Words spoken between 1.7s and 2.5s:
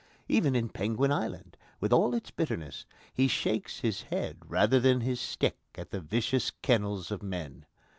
with all its